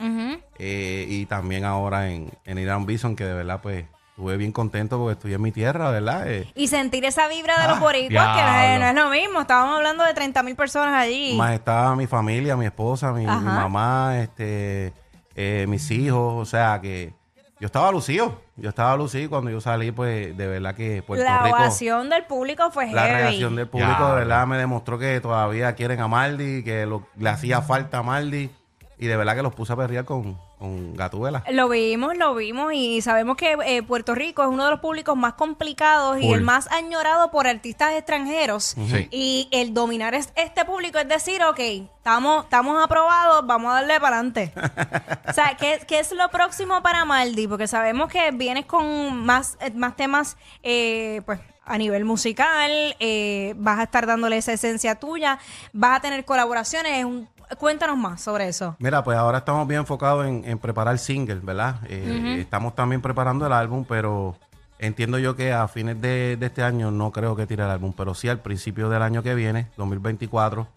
Eh, 0.59 1.05
y 1.07 1.25
también 1.27 1.63
ahora 1.63 2.09
en, 2.09 2.29
en 2.43 2.57
Irán 2.57 2.85
Bison, 2.85 3.15
que 3.15 3.23
de 3.23 3.33
verdad, 3.33 3.61
pues, 3.61 3.85
estuve 4.09 4.35
bien 4.37 4.51
contento 4.51 4.97
porque 4.97 5.13
estoy 5.13 5.33
en 5.33 5.41
mi 5.41 5.51
tierra, 5.51 5.91
¿verdad? 5.91 6.27
Eh, 6.29 6.49
Y 6.55 6.67
sentir 6.67 7.03
esa 7.05 7.27
vibra 7.29 7.57
de 7.61 7.67
los 7.69 7.77
Ah, 7.77 7.81
boricuas, 7.81 8.35
que 8.37 8.41
no 8.43 8.47
es, 8.49 8.61
diablo. 8.79 8.79
no 8.79 8.87
es 8.87 8.95
lo 8.95 9.09
mismo. 9.09 9.41
Estábamos 9.41 9.77
hablando 9.77 10.03
de 10.03 10.13
30 10.13 10.43
mil 10.43 10.55
personas 10.55 10.93
allí. 10.93 11.35
Más 11.37 11.53
estaba 11.53 11.95
mi 11.95 12.05
familia, 12.07 12.55
mi 12.55 12.65
esposa, 12.65 13.11
mi, 13.11 13.25
mamá, 13.25 14.19
este, 14.19 14.93
eh, 15.35 15.65
mis 15.67 15.91
hijos, 15.91 16.33
o 16.35 16.45
sea 16.45 16.79
que 16.81 17.13
yo 17.59 17.67
estaba 17.67 17.91
lucido, 17.91 18.41
yo 18.57 18.69
estaba 18.69 18.95
lucido 18.97 19.29
cuando 19.29 19.49
yo 19.49 19.61
salí, 19.61 19.91
pues 19.91 20.35
de 20.35 20.47
verdad 20.47 20.75
que 20.75 21.01
Puerto 21.03 21.23
la 21.23 21.43
Rico, 21.43 21.55
ovación 21.57 22.09
del 22.09 22.25
público 22.25 22.69
fue 22.71 22.91
la 22.91 23.03
heavy. 23.03 23.21
reacción 23.21 23.55
del 23.55 23.67
público 23.67 23.93
Ya, 23.99 24.09
de 24.09 24.15
verdad 24.15 24.47
me 24.47 24.57
demostró 24.57 24.97
que 24.99 25.19
todavía 25.21 25.73
quieren 25.75 25.99
a 26.01 26.07
Maldi, 26.07 26.63
que 26.63 26.85
lo- 26.85 27.07
le 27.17 27.29
hacía 27.29 27.61
falta 27.61 27.99
a 27.99 28.03
Maldi 28.03 28.49
Y 28.97 29.07
de 29.07 29.17
verdad 29.17 29.35
que 29.35 29.41
los 29.43 29.53
puse 29.53 29.73
a 29.73 29.75
perrear 29.75 30.05
con, 30.05 30.37
con 30.57 30.95
Gatúbela. 30.95 31.43
Lo 31.51 31.67
vimos, 31.69 32.15
lo 32.17 32.33
vimos 32.35 32.73
y 32.73 33.01
sabemos 33.01 33.35
que 33.37 33.57
eh, 33.65 33.83
Puerto 33.83 34.15
Rico 34.15 34.41
es 34.43 34.49
uno 34.49 34.63
de 34.65 34.71
los 34.71 34.79
públicos 34.79 35.15
más 35.17 35.33
complicados 35.33 36.19
y 36.21 36.31
el 36.31 36.41
más 36.41 36.71
añorado 36.71 37.29
por 37.31 37.47
artistas 37.47 37.93
extranjeros. 37.93 38.75
Sí. 38.89 39.07
Y 39.11 39.47
el 39.51 39.73
dominar 39.73 40.15
es- 40.15 40.31
este 40.35 40.65
público 40.65 40.97
es 40.97 41.07
decir, 41.07 41.43
ok, 41.43 41.59
estamos, 41.59 42.45
estamos 42.45 42.83
aprobados, 42.83 43.45
vamos 43.45 43.71
a 43.71 43.75
darle 43.75 43.99
para 43.99 44.17
adelante. 44.19 44.53
o 45.27 45.33
sea, 45.33 45.57
¿qué, 45.59 45.79
qué 45.87 45.99
es 45.99 46.11
lo 46.11 46.29
próximo 46.29 46.81
para 46.81 47.05
Maldi? 47.05 47.47
Porque 47.47 47.67
sabemos 47.67 48.09
que 48.09 48.31
vienes 48.31 48.65
con 48.65 49.25
más, 49.25 49.57
eh, 49.59 49.71
más 49.71 49.95
temas, 49.95 50.37
eh, 50.63 51.21
pues 51.25 51.39
a 51.67 51.79
nivel 51.79 52.05
musical, 52.05 52.95
eh, 52.99 53.55
vas 53.57 53.79
a 53.79 53.83
estar 53.83 54.05
dándole 54.05 54.37
esa 54.37 54.53
esencia 54.53 54.95
tuya, 54.99 55.39
vas 55.73 55.97
a 55.97 56.01
tener 56.01 56.23
colaboraciones. 56.23 56.99
es 56.99 57.05
un- 57.05 57.27
cuéntanos 57.57 57.97
más 57.97 58.21
sobre 58.21 58.47
eso. 58.47 58.75
Mira, 58.79 59.03
pues 59.03 59.17
ahora 59.17 59.39
estamos 59.39 59.67
bien 59.67 59.81
enfocados 59.81 60.25
en, 60.25 60.43
en 60.45 60.57
preparar 60.57 60.97
single, 60.97 61.39
¿verdad? 61.41 61.75
Eh, 61.87 62.37
Estamos 62.39 62.75
también 62.75 63.01
preparando 63.01 63.45
el 63.45 63.53
álbum, 63.53 63.85
pero 63.87 64.35
entiendo 64.79 65.17
yo 65.19 65.35
que 65.35 65.53
a 65.53 65.67
fines 65.67 66.01
de, 66.01 66.37
de 66.37 66.45
este 66.45 66.63
año 66.63 66.91
no 66.91 67.11
creo 67.11 67.35
que 67.35 67.45
tire 67.47 67.63
el 67.63 67.69
álbum, 67.69 67.93
pero 67.95 68.13
sí 68.13 68.27
al 68.29 68.39
principio 68.39 68.89
del 68.89 69.01
año 69.01 69.23
que 69.23 69.35
viene, 69.35 69.67
2024, 69.77 70.67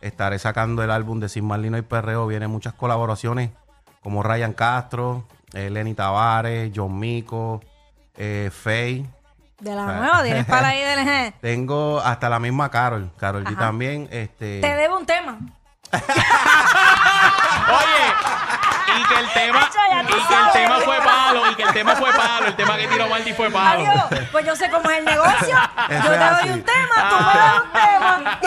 estaré 0.00 0.38
sacando 0.38 0.82
el 0.82 0.90
álbum 0.90 1.20
de 1.20 1.28
Sin 1.28 1.46
Marlino 1.46 1.78
y 1.78 1.82
Perreo. 1.82 2.26
Vienen 2.26 2.50
muchas 2.50 2.74
colaboraciones 2.74 3.50
como 4.02 4.22
Ryan 4.22 4.52
Castro, 4.52 5.26
eh, 5.52 5.70
Lenny 5.70 5.94
Tavares, 5.94 6.70
John 6.74 6.98
Mico, 6.98 7.60
eh, 8.16 8.50
Faye. 8.52 9.06
De 9.58 9.74
la 9.74 9.86
nueva, 9.86 10.22
tienes 10.22 10.44
para 10.44 10.68
ahí 10.68 10.82
del... 10.82 11.32
Tengo 11.40 11.98
hasta 12.00 12.28
la 12.28 12.38
misma 12.38 12.68
Carol, 12.70 13.10
Carol 13.16 13.42
G 13.44 13.56
también. 13.58 14.06
Este, 14.10 14.60
Te 14.60 14.74
debo 14.76 14.98
un 14.98 15.06
tema. 15.06 15.38
Oye, 17.68 18.98
y 18.98 19.04
que 19.08 19.18
el 19.20 19.28
tema, 19.32 19.68
ya 19.90 20.02
y 20.02 20.06
tú 20.06 20.12
que 20.12 20.18
el 20.18 20.26
sabes. 20.28 20.52
tema 20.52 20.76
fue 20.80 20.96
palo, 20.98 21.50
y 21.50 21.54
que 21.54 21.62
el 21.62 21.72
tema 21.72 21.96
fue 21.96 22.12
palo, 22.12 22.46
el 22.46 22.56
tema 22.56 22.76
que 22.76 22.86
tiró 22.88 23.08
Maldi 23.08 23.32
fue 23.32 23.50
palo. 23.50 23.80
Adiós. 23.86 24.04
Pues 24.32 24.44
yo 24.46 24.56
sé 24.56 24.70
cómo 24.70 24.88
es 24.90 24.98
el 24.98 25.04
negocio. 25.04 25.58
Eso 25.88 26.04
yo 26.04 26.12
es 26.12 26.18
te 26.18 26.24
así. 26.24 26.46
doy 26.48 26.56
un 26.58 26.62
tema, 26.64 27.08
tú 27.10 27.16
me 27.16 27.34
das 27.34 27.62
un 27.62 27.72
tema. 27.72 28.40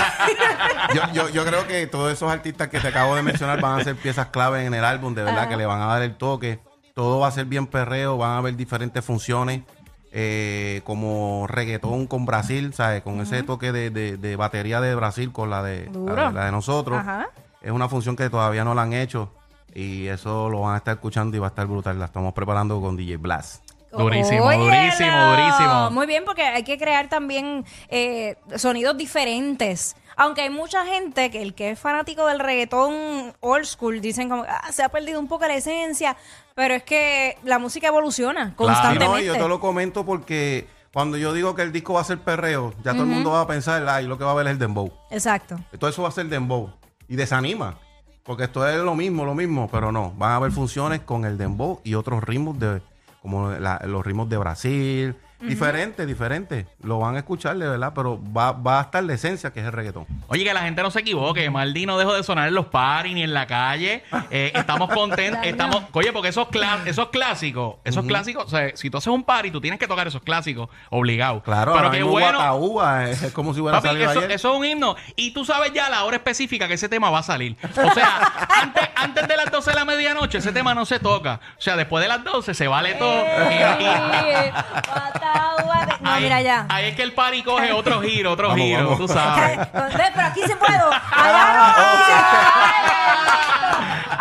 yo, 0.94 1.02
yo, 1.14 1.30
yo 1.30 1.46
creo 1.46 1.68
que 1.68 1.88
todos 1.88 2.12
esos 2.12 2.32
artistas 2.32 2.68
que 2.70 2.80
te 2.80 2.88
acabo 2.88 3.16
de 3.16 3.22
mencionar 3.24 3.60
van 3.62 3.80
a 3.80 3.84
ser 3.84 3.96
piezas 3.96 4.28
clave 4.28 4.66
en 4.66 4.74
el 4.74 4.86
álbum, 4.86 5.14
de 5.16 5.24
verdad, 5.24 5.42
Ajá. 5.42 5.50
que 5.50 5.58
le 5.58 5.66
van 5.66 5.82
a 5.82 5.86
dar 5.88 6.02
el 6.02 6.16
toque. 6.18 6.60
Todo 6.96 7.20
va 7.20 7.28
a 7.28 7.32
ser 7.32 7.46
bien 7.46 7.68
perreo, 7.68 8.18
van 8.18 8.32
a 8.32 8.38
haber 8.38 8.56
diferentes 8.56 9.04
funciones, 9.06 9.62
eh, 10.12 10.82
como 10.84 11.46
reggaetón 11.48 12.08
con 12.08 12.26
Brasil, 12.26 12.74
¿sabes? 12.74 13.02
Con 13.04 13.22
ese 13.22 13.44
toque 13.44 13.72
de, 13.72 13.90
de- 13.90 14.18
de 14.18 14.36
batería 14.36 14.82
de 14.82 14.96
Brasil 14.96 15.32
con 15.32 15.50
la 15.50 15.62
de, 15.64 15.90
la 15.94 16.28
de, 16.30 16.34
la 16.34 16.46
de 16.46 16.52
nosotros. 16.52 17.00
Ajá. 17.00 17.28
Es 17.62 17.72
una 17.72 17.90
función 17.90 18.16
que 18.16 18.30
todavía 18.30 18.64
no 18.64 18.74
la 18.74 18.84
han 18.84 18.94
hecho 18.94 19.32
y 19.76 20.08
eso 20.08 20.50
lo 20.50 20.62
van 20.62 20.76
a 20.76 20.78
estar 20.78 20.96
escuchando 20.96 21.36
y 21.38 21.40
va 21.40 21.48
a 21.48 21.50
estar 21.50 21.68
brutal. 21.68 22.00
La 22.00 22.06
estamos 22.06 22.34
preparando 22.34 22.80
con 22.82 22.96
DJ 22.98 23.18
Blast. 23.18 23.64
Durísimo, 23.92 24.44
durísimo, 24.52 25.18
durísimo. 25.32 25.90
Muy 25.92 26.06
bien, 26.06 26.24
porque 26.24 26.44
hay 26.44 26.64
que 26.64 26.78
crear 26.78 27.10
también 27.10 27.66
eh, 27.90 28.36
sonidos 28.56 28.96
diferentes. 28.98 29.96
Aunque 30.16 30.42
hay 30.42 30.50
mucha 30.50 30.86
gente 30.86 31.32
que 31.32 31.42
el 31.42 31.54
que 31.56 31.72
es 31.72 31.80
fanático 31.80 32.26
del 32.28 32.40
reggaetón 32.40 33.34
old 33.40 33.66
school 33.66 34.00
dicen 34.02 34.30
como 34.30 34.44
ah, 34.48 34.72
se 34.72 34.84
ha 34.84 34.90
perdido 34.90 35.20
un 35.20 35.28
poco 35.28 35.48
la 35.48 35.56
esencia, 35.56 36.18
pero 36.60 36.74
es 36.74 36.84
que 36.84 37.38
la 37.46 37.58
música 37.58 37.88
evoluciona 37.88 38.50
Sí, 38.50 38.54
constantemente. 38.58 39.06
no, 39.06 39.20
y 39.22 39.26
yo 39.26 39.34
te 39.38 39.48
lo 39.48 39.62
comento 39.62 40.06
porque 40.06 40.68
cuando 40.92 41.16
yo 41.16 41.32
digo 41.32 41.56
que 41.56 41.62
el 41.62 41.72
disco 41.72 41.94
va 41.94 42.02
a 42.02 42.04
ser 42.04 42.18
perreo, 42.20 42.74
ya 42.84 42.92
todo 42.92 43.04
el 43.04 43.08
mundo 43.10 43.32
va 43.32 43.40
a 43.42 43.48
pensar, 43.48 43.88
ay, 43.88 44.06
lo 44.08 44.18
que 44.18 44.26
va 44.26 44.32
a 44.32 44.34
ver 44.34 44.48
es 44.48 44.52
el 44.52 44.60
dembow. 44.60 44.92
Exacto. 45.10 45.58
Todo 45.80 45.90
eso 45.90 46.02
va 46.02 46.10
a 46.10 46.12
ser 46.12 46.26
dembow. 46.28 46.70
Y 47.08 47.16
desanima. 47.16 47.78
Porque 48.24 48.44
esto 48.44 48.68
es 48.68 48.76
lo 48.76 48.94
mismo, 48.94 49.24
lo 49.24 49.34
mismo, 49.36 49.70
pero 49.72 49.94
no. 49.94 50.12
Van 50.18 50.32
a 50.32 50.36
haber 50.36 50.52
funciones 50.52 51.00
con 51.00 51.24
el 51.24 51.38
dembow 51.38 51.80
y 51.86 51.94
otros 51.96 52.22
ritmos 52.24 52.60
de, 52.60 52.82
como 53.22 53.52
la- 53.52 53.80
los 53.86 54.06
ritmos 54.06 54.28
de 54.28 54.38
Brasil. 54.38 55.16
Diferentes, 55.42 56.06
diferentes. 56.06 56.66
Lo 56.84 57.00
van 57.00 57.16
a 57.16 57.20
escuchar, 57.20 57.58
de 57.58 57.68
verdad, 57.68 57.94
pero 57.96 58.20
va, 58.36 58.52
va 58.52 58.80
a 58.80 58.82
estar 58.84 59.04
la 59.04 59.14
esencia 59.14 59.52
que 59.54 59.60
es 59.62 59.66
el 59.66 59.72
reggaetón. 59.72 60.06
Oye, 60.28 60.44
que 60.44 60.54
la 60.54 60.62
gente 60.62 60.82
no 60.84 60.92
se 60.92 61.00
equivoque. 61.00 61.50
Maldi 61.50 61.86
no 61.86 61.98
dejó 61.98 62.14
de 62.14 62.24
sonar 62.24 62.48
en 62.50 62.56
los 62.56 62.66
paris 62.68 63.14
ni 63.14 63.24
en 63.24 63.34
la 63.34 63.48
calle. 63.48 64.04
Eh, 64.32 64.52
estamos 64.54 64.90
contentos. 64.90 65.40
Estamos, 65.46 65.84
oye, 65.94 66.12
porque 66.14 66.30
esos, 66.30 66.48
esos 66.86 67.10
clásicos, 67.10 67.76
esos 67.84 68.06
clásicos, 68.06 68.46
o 68.46 68.50
sea, 68.50 68.76
si 68.76 68.90
tú 68.90 68.98
haces 68.98 69.08
un 69.08 69.24
party, 69.24 69.50
tú 69.52 69.62
tienes 69.62 69.80
que 69.80 69.88
tocar 69.88 70.08
esos 70.08 70.22
clásicos, 70.22 70.70
obligado. 70.90 71.42
Claro, 71.44 71.74
pero 71.74 71.92
qué 71.92 72.04
bueno. 72.04 72.38
Guataúba 72.38 73.10
es, 73.10 73.32
como 73.34 73.54
si 73.54 73.62
hubiera 73.62 73.78
Papi, 73.80 73.88
salido 73.90 74.10
eso, 74.12 74.20
ayer. 74.20 74.32
eso 74.32 74.52
es 74.54 74.58
un 74.60 74.66
himno. 74.66 74.96
Y 75.16 75.32
tú 75.32 75.46
sabes 75.46 75.72
ya 75.74 75.90
la 75.90 76.04
hora 76.04 76.18
específica 76.18 76.68
que 76.68 76.74
ese 76.76 76.90
tema 76.90 77.10
va 77.10 77.20
a 77.20 77.24
salir. 77.24 77.56
O 77.64 77.94
sea, 77.94 78.20
antes, 78.62 78.90
antes 78.96 79.28
de 79.28 79.38
las 79.38 79.52
12 79.52 79.70
de 79.72 79.76
la 79.76 79.86
medianoche, 79.86 80.38
ese 80.40 80.52
tema 80.52 80.76
no 80.76 80.86
se 80.86 81.00
toca. 81.00 81.40
O 81.58 81.62
sea, 81.62 81.76
después 81.76 82.02
de 82.02 82.08
las 82.10 82.24
12 82.24 82.54
se 82.54 82.68
vale 82.68 82.96
todo. 82.96 83.24
Y- 83.50 83.84
y- 83.84 85.29
Guataúba 85.34 85.86
de- 85.86 86.04
No, 86.04 86.12
ahí, 86.12 86.24
mira 86.24 86.42
ya. 86.42 86.66
ahí 86.70 86.86
es 86.86 86.96
que 86.96 87.04
el 87.04 87.14
party 87.14 87.44
coge 87.44 87.72
otro 87.72 88.02
giro, 88.02 88.32
otro 88.32 88.50
Vamos, 88.50 88.66
giro, 88.66 88.84
vamos. 88.84 88.98
tú 89.00 89.08
sabes. 89.08 89.58
Ve, 89.74 90.04
pero 90.14 90.28
aquí 90.28 90.42
sí 90.46 90.54
puedo. 90.60 90.90
Allá 91.12 91.54
no. 91.54 92.90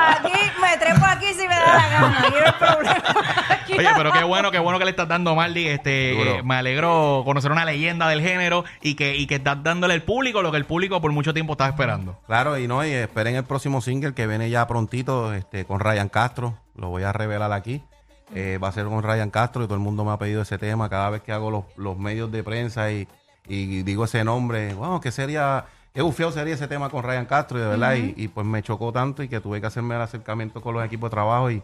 Aquí 0.00 0.32
me 0.60 0.76
trepo 0.76 1.04
aquí 1.04 1.26
si 1.34 1.48
me 1.48 1.54
da 1.56 1.76
la 1.76 1.88
gana. 1.88 2.18
Aquí 2.20 2.34
no 2.38 2.46
hay 2.46 2.52
problema. 2.52 3.02
Aquí 3.50 3.72
Oye, 3.78 3.88
pero 3.96 4.12
qué 4.12 4.22
bueno, 4.24 4.50
qué 4.50 4.58
bueno 4.58 4.78
que 4.78 4.84
le 4.84 4.90
estás 4.92 5.08
dando, 5.08 5.34
Maldi. 5.34 5.66
Este, 5.68 6.38
eh, 6.38 6.42
me 6.42 6.54
alegro 6.56 7.22
conocer 7.24 7.50
una 7.52 7.64
leyenda 7.64 8.08
del 8.08 8.20
género 8.22 8.64
y 8.80 8.94
que, 8.94 9.16
y 9.16 9.26
que 9.26 9.36
estás 9.36 9.62
dándole 9.62 9.94
al 9.94 10.02
público 10.02 10.40
lo 10.42 10.50
que 10.50 10.56
el 10.58 10.64
público 10.66 11.00
por 11.00 11.12
mucho 11.12 11.34
tiempo 11.34 11.52
estaba 11.54 11.70
esperando. 11.70 12.20
Claro, 12.26 12.58
y 12.58 12.68
no, 12.68 12.84
y 12.86 12.90
esperen 12.92 13.34
el 13.36 13.44
próximo 13.44 13.80
single 13.80 14.14
que 14.14 14.26
viene 14.26 14.50
ya 14.50 14.66
prontito 14.66 15.34
este, 15.34 15.64
con 15.64 15.80
Ryan 15.80 16.08
Castro. 16.08 16.58
Lo 16.76 16.88
voy 16.88 17.02
a 17.02 17.12
revelar 17.12 17.52
aquí. 17.52 17.82
Eh, 18.34 18.58
va 18.62 18.68
a 18.68 18.72
ser 18.72 18.84
con 18.86 19.02
Ryan 19.02 19.30
Castro 19.30 19.62
y 19.62 19.66
todo 19.66 19.74
el 19.74 19.80
mundo 19.80 20.04
me 20.04 20.12
ha 20.12 20.18
pedido 20.18 20.42
ese 20.42 20.58
tema. 20.58 20.88
Cada 20.90 21.10
vez 21.10 21.22
que 21.22 21.32
hago 21.32 21.50
los, 21.50 21.64
los 21.76 21.96
medios 21.98 22.30
de 22.30 22.42
prensa 22.44 22.90
y, 22.92 23.08
y 23.46 23.82
digo 23.82 24.04
ese 24.04 24.22
nombre, 24.24 24.74
wow, 24.74 25.00
que 25.00 25.10
sería, 25.10 25.64
qué 25.94 26.02
bufiado 26.02 26.30
sería 26.32 26.54
ese 26.54 26.68
tema 26.68 26.90
con 26.90 27.02
Ryan 27.02 27.24
Castro, 27.26 27.58
y 27.58 27.62
de 27.62 27.68
verdad. 27.68 27.94
y, 27.94 28.14
y 28.16 28.28
pues 28.28 28.46
me 28.46 28.62
chocó 28.62 28.92
tanto 28.92 29.22
y 29.22 29.28
que 29.28 29.40
tuve 29.40 29.60
que 29.60 29.66
hacerme 29.66 29.94
el 29.94 30.02
acercamiento 30.02 30.60
con 30.60 30.74
los 30.74 30.84
equipos 30.84 31.08
de 31.10 31.14
trabajo 31.14 31.50
y, 31.50 31.62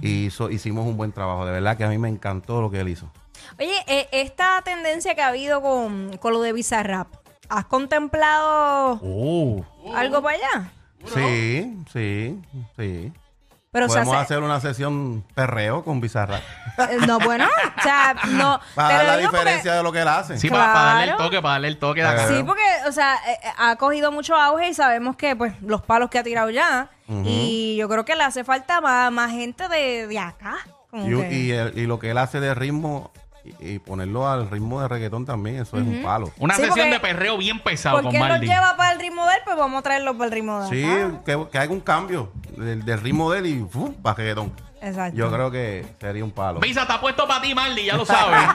y 0.00 0.26
hizo- 0.28 0.50
hicimos 0.50 0.86
un 0.86 0.96
buen 0.96 1.12
trabajo. 1.12 1.44
De 1.44 1.52
verdad 1.52 1.76
que 1.76 1.84
a 1.84 1.88
mí 1.88 1.98
me 1.98 2.08
encantó 2.08 2.62
lo 2.62 2.70
que 2.70 2.80
él 2.80 2.88
hizo. 2.88 3.10
Oye, 3.58 3.74
eh, 3.86 4.08
esta 4.12 4.62
tendencia 4.62 5.14
que 5.14 5.20
ha 5.20 5.28
habido 5.28 5.60
con, 5.60 6.16
con 6.16 6.32
lo 6.32 6.40
de 6.40 6.54
Bizarrap, 6.54 7.08
¿has 7.50 7.66
contemplado 7.66 8.98
Uh. 9.02 9.62
algo 9.94 10.22
para 10.22 10.38
allá? 10.38 10.72
Sí, 11.04 11.84
sí, 11.92 12.40
sí. 12.78 13.12
Pero, 13.74 13.86
o 13.86 13.88
sea, 13.88 14.04
Podemos 14.04 14.14
se- 14.18 14.22
hacer 14.34 14.42
una 14.44 14.60
sesión 14.60 15.24
perreo 15.34 15.82
con 15.82 16.00
Bizarra. 16.00 16.38
eh, 16.78 16.98
no, 17.08 17.18
bueno, 17.18 17.44
o 17.76 17.82
sea, 17.82 18.14
no. 18.28 18.60
Para 18.76 18.88
dar 18.94 19.04
la 19.04 19.12
porque- 19.14 19.22
diferencia 19.26 19.74
de 19.74 19.82
lo 19.82 19.90
que 19.90 20.00
él 20.00 20.06
hace. 20.06 20.38
Sí, 20.38 20.48
para, 20.48 20.72
para 20.72 20.84
darle 20.94 21.10
el 21.10 21.16
toque, 21.16 21.42
para 21.42 21.52
darle 21.54 21.68
el 21.68 21.78
toque 21.78 22.00
de 22.02 22.06
acá. 22.06 22.28
Sí, 22.28 22.44
porque, 22.46 22.62
o 22.86 22.92
sea, 22.92 23.16
eh, 23.26 23.38
eh, 23.42 23.48
ha 23.58 23.74
cogido 23.74 24.12
mucho 24.12 24.36
auge 24.36 24.68
y 24.68 24.74
sabemos 24.74 25.16
que, 25.16 25.34
pues, 25.34 25.60
los 25.60 25.82
palos 25.82 26.08
que 26.08 26.20
ha 26.20 26.22
tirado 26.22 26.50
ya. 26.50 26.88
Y 27.08 27.74
yo 27.76 27.88
creo 27.88 28.04
que 28.04 28.14
le 28.14 28.22
hace 28.22 28.44
falta 28.44 28.80
más, 28.80 29.10
más 29.10 29.32
gente 29.32 29.66
de, 29.68 30.06
de 30.06 30.18
acá. 30.20 30.56
como 30.90 31.06
Y, 31.10 31.22
que- 31.28 31.34
y 31.34 31.50
el- 31.50 31.76
y 31.78 31.86
lo 31.86 31.98
que 31.98 32.10
él 32.12 32.18
hace 32.18 32.38
de 32.38 32.54
ritmo 32.54 33.10
y, 33.44 33.74
y 33.74 33.78
ponerlo 33.78 34.28
al 34.28 34.50
ritmo 34.50 34.80
de 34.80 34.88
reggaetón 34.88 35.26
también, 35.26 35.56
eso 35.62 35.76
es 35.76 35.82
un 35.82 36.02
palo. 36.02 36.32
Una 36.38 36.54
Sí, 36.54 36.62
sesión 36.62 36.78
porque- 36.88 36.90
de 36.92 37.00
perreo 37.00 37.36
bien 37.38 37.60
pesado 37.60 37.96
con 37.96 38.04
porque 38.04 38.16
él 38.16 38.22
los 38.22 38.30
Maldi. 38.30 38.46
lleva 38.46 38.76
para 38.76 38.92
el 38.92 39.00
ritmo 39.00 39.26
de 39.26 39.34
él, 39.34 39.40
pues 39.44 39.56
vamos 39.56 39.78
a 39.80 39.82
traerlo 39.82 40.12
para 40.14 40.26
el 40.26 40.32
ritmo 40.32 40.62
de 40.62 40.68
Sí, 40.70 40.84
acá. 40.84 41.20
que, 41.24 41.46
que 41.52 41.58
haga 41.58 41.72
un 41.72 41.80
cambio 41.80 42.32
del, 42.56 42.84
del 42.84 43.00
ritmo 43.00 43.30
de 43.30 43.38
él 43.40 43.46
y 43.46 43.62
¡fu! 43.70 43.94
para 44.02 44.16
reggaetón. 44.16 44.52
Exacto. 44.80 45.16
Yo 45.16 45.30
creo 45.32 45.50
que 45.50 45.86
sería 45.98 46.22
un 46.24 46.30
palo. 46.30 46.60
Pisa 46.60 46.82
está 46.82 47.00
puesto 47.00 47.26
para 47.26 47.40
ti, 47.40 47.54
Maldi, 47.54 47.84
ya 47.86 47.96
lo 47.96 48.04
sabes. 48.04 48.38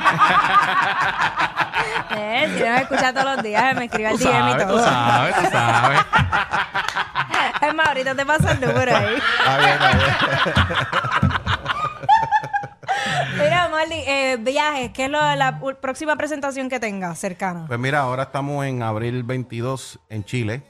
Eh, 2.11 2.53
si 2.57 2.63
no 2.63 2.69
me 2.71 2.81
escucha 2.81 3.13
todos 3.13 3.35
los 3.35 3.43
días, 3.43 3.75
me 3.75 3.85
escribe 3.85 4.09
al 4.09 4.17
tú 4.17 4.23
DM 4.25 4.29
y 4.33 4.33
sabes, 4.51 4.63
tú 4.67 4.73
todo. 4.73 4.83
sabes, 4.83 5.35
tú 5.35 5.41
sabes. 5.51 5.99
Es 7.61 7.75
más, 7.75 7.87
ahorita 7.87 8.15
te 8.15 8.25
pasa 8.25 8.51
el 8.53 8.61
número 8.61 8.95
ahí. 8.95 9.15
Está 9.39 9.57
bien, 9.57 9.69
está 9.71 9.91
bien. 9.91 11.31
Eh, 13.81 14.37
viajes, 14.41 14.91
¿qué 14.91 15.05
es 15.05 15.09
lo, 15.09 15.19
la 15.35 15.61
próxima 15.79 16.17
presentación 16.17 16.67
que 16.67 16.81
tengas 16.81 17.17
cercana? 17.17 17.63
Pues 17.65 17.79
mira, 17.79 18.01
ahora 18.01 18.23
estamos 18.23 18.65
en 18.65 18.83
abril 18.83 19.23
22 19.23 19.99
en 20.09 20.25
Chile, 20.25 20.63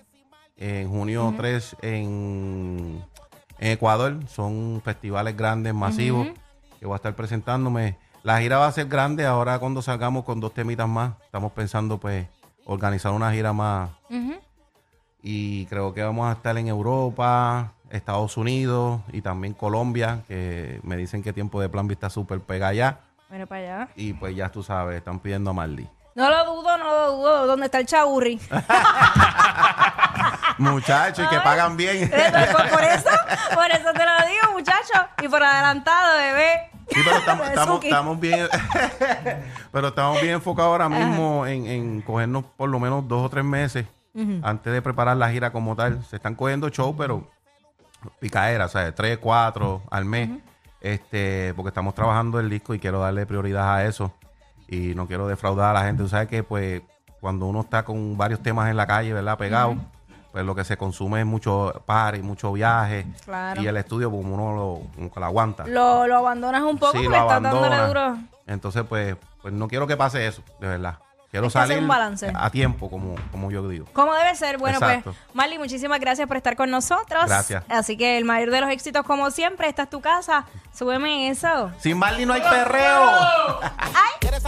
en 0.57 0.87
junio 0.87 1.33
3 1.35 1.77
en, 1.81 3.03
en 3.57 3.71
Ecuador. 3.71 4.19
Son 4.27 4.79
festivales 4.85 5.35
grandes, 5.35 5.73
masivos, 5.73 6.27
que 6.79 6.85
voy 6.85 6.93
a 6.93 6.97
estar 6.97 7.15
presentándome. 7.15 7.97
La 8.21 8.41
gira 8.41 8.59
va 8.59 8.67
a 8.67 8.71
ser 8.71 8.85
grande 8.85 9.25
ahora 9.25 9.57
cuando 9.57 9.81
salgamos 9.81 10.23
con 10.23 10.39
dos 10.39 10.53
temitas 10.53 10.87
más. 10.87 11.13
Estamos 11.25 11.51
pensando 11.53 11.97
pues 11.97 12.27
organizar 12.65 13.11
una 13.11 13.31
gira 13.31 13.53
más 13.53 13.89
y 15.21 15.65
creo 15.65 15.93
que 15.93 16.03
vamos 16.03 16.29
a 16.29 16.33
estar 16.33 16.57
en 16.57 16.67
Europa, 16.67 17.73
Estados 17.91 18.37
Unidos 18.37 19.01
y 19.11 19.21
también 19.21 19.53
Colombia, 19.53 20.23
que 20.27 20.79
me 20.83 20.97
dicen 20.97 21.21
que 21.23 21.33
tiempo 21.33 21.61
de 21.61 21.69
plan 21.69 21.87
vista 21.87 22.09
súper 22.09 22.39
pega 22.41 22.69
allá. 22.69 22.99
Mira 23.29 23.45
para 23.45 23.61
allá. 23.61 23.87
Y 23.95 24.13
pues 24.13 24.35
ya 24.35 24.49
tú 24.49 24.63
sabes, 24.63 24.97
están 24.97 25.19
pidiendo 25.19 25.51
a 25.51 25.53
Marley. 25.53 25.87
No 26.15 26.27
lo 26.29 26.45
dudo, 26.45 26.77
no 26.77 26.85
lo 26.85 27.11
dudo. 27.11 27.47
¿Dónde 27.47 27.65
está 27.67 27.79
el 27.79 27.85
chaurri? 27.85 28.39
Muchachos, 30.57 31.25
y 31.25 31.29
que 31.29 31.39
pagan 31.41 31.77
bien. 31.77 32.03
Entonces, 32.03 32.53
por, 32.53 32.69
por 32.69 32.83
eso, 32.83 33.09
por 33.53 33.71
eso 33.71 33.93
te 33.93 34.05
lo 34.05 34.11
digo, 34.27 34.51
muchacho. 34.53 35.07
Y 35.21 35.29
por 35.29 35.41
adelantado, 35.41 36.17
bebé. 36.17 36.69
Sí, 36.89 36.99
pero 37.03 37.17
estamos, 37.17 37.47
estamos, 37.83 38.19
bien. 38.19 38.47
pero 39.71 39.87
estamos 39.89 40.21
bien 40.21 40.33
enfocados 40.35 40.71
ahora 40.71 40.89
mismo 40.89 41.45
en, 41.45 41.67
en 41.67 42.01
cogernos 42.01 42.45
por 42.57 42.69
lo 42.69 42.79
menos 42.79 43.07
dos 43.07 43.25
o 43.25 43.29
tres 43.29 43.45
meses 43.45 43.85
antes 44.43 44.73
de 44.73 44.81
preparar 44.81 45.15
la 45.15 45.31
gira 45.31 45.51
como 45.51 45.77
tal. 45.77 46.03
Se 46.03 46.17
están 46.17 46.35
cogiendo 46.35 46.67
show, 46.69 46.93
pero 46.97 47.25
picaera, 48.19 48.65
o 48.65 48.69
sea, 48.69 48.93
tres, 48.93 49.17
cuatro 49.17 49.81
al 49.89 50.05
mes. 50.05 50.29
Este, 50.81 51.53
porque 51.55 51.69
estamos 51.69 51.93
trabajando 51.93 52.39
el 52.39 52.49
disco 52.49 52.73
y 52.73 52.79
quiero 52.79 52.99
darle 52.99 53.25
prioridad 53.25 53.75
a 53.75 53.85
eso. 53.85 54.13
Y 54.67 54.93
no 54.95 55.07
quiero 55.07 55.27
defraudar 55.27 55.75
a 55.75 55.79
la 55.79 55.85
gente. 55.85 56.03
Tú 56.03 56.09
sabes 56.09 56.27
que 56.27 56.43
pues 56.43 56.81
cuando 57.19 57.45
uno 57.47 57.61
está 57.61 57.83
con 57.83 58.17
varios 58.17 58.41
temas 58.41 58.69
en 58.69 58.77
la 58.77 58.87
calle, 58.87 59.13
¿verdad? 59.13 59.37
Pegados, 59.37 59.77
pues 60.31 60.45
lo 60.45 60.55
que 60.55 60.63
se 60.63 60.77
consume 60.77 61.21
es 61.21 61.25
mucho 61.25 61.81
party, 61.85 62.21
mucho 62.21 62.53
viaje. 62.53 63.05
Claro. 63.25 63.61
Y 63.61 63.67
el 63.67 63.77
estudio, 63.77 64.09
como 64.11 64.35
uno 64.35 64.55
lo, 64.55 64.81
como 64.95 65.11
que 65.11 65.19
lo 65.19 65.25
aguanta. 65.25 65.65
Lo, 65.67 66.07
lo 66.07 66.17
abandonas 66.17 66.61
un 66.61 66.77
poco 66.77 66.91
Sí, 66.93 66.99
porque 67.03 67.17
lo 67.17 67.23
estás 67.23 67.41
dándole 67.41 67.77
duro. 67.87 68.17
Entonces, 68.47 68.83
pues, 68.87 69.15
pues 69.41 69.53
no 69.53 69.67
quiero 69.67 69.87
que 69.87 69.97
pase 69.97 70.25
eso, 70.25 70.43
de 70.59 70.67
verdad. 70.67 70.99
Quiero 71.31 71.45
Hay 71.45 71.51
que 71.51 71.57
hacer 71.59 71.67
salir 71.67 71.83
un 71.83 71.87
balance. 71.87 72.31
a 72.33 72.49
tiempo, 72.49 72.89
como, 72.89 73.15
como 73.31 73.51
yo 73.51 73.67
digo. 73.69 73.85
Como 73.93 74.13
debe 74.15 74.33
ser. 74.35 74.57
Bueno, 74.57 74.79
Exacto. 74.79 75.11
pues, 75.11 75.35
Marley, 75.35 75.59
muchísimas 75.59 75.99
gracias 75.99 76.27
por 76.27 76.37
estar 76.37 76.55
con 76.55 76.71
nosotros. 76.71 77.25
Gracias. 77.27 77.63
Así 77.69 77.97
que 77.97 78.17
el 78.17 78.25
mayor 78.25 78.49
de 78.49 78.61
los 78.61 78.69
éxitos, 78.71 79.05
como 79.05 79.29
siempre, 79.29 79.69
esta 79.69 79.83
es 79.83 79.89
tu 79.89 80.01
casa. 80.01 80.45
Súbeme 80.73 81.29
eso. 81.29 81.71
Sin 81.79 81.97
Marley 81.97 82.25
no 82.25 82.33
hay 82.33 82.41
perreo. 82.41 83.59
¿Quieres 84.19 84.43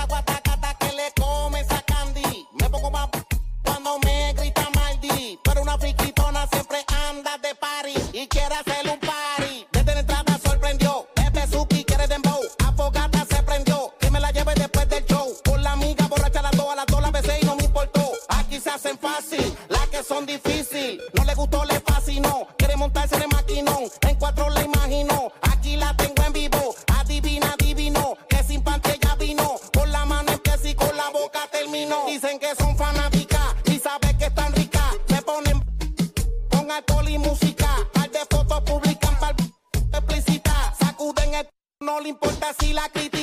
si 42.60 42.74
la 42.74 42.90
critican. 42.90 43.21